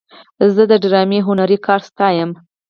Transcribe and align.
زه 0.53 0.63
د 0.71 0.73
ډرامې 0.83 1.19
هنري 1.27 1.57
کار 1.65 1.81
ستایم. 1.89 2.29